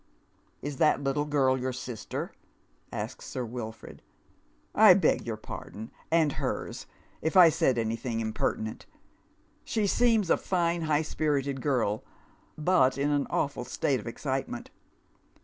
[0.63, 2.31] "Is that little girl your sister?"
[2.91, 4.01] says Sir Wilford."
[4.87, 6.87] I beg your pardon and hers
[7.21, 8.87] if I said anything impertinent.
[9.63, 12.03] She seems a fine high spuited girl,
[12.57, 14.71] but in an awful state of excitement.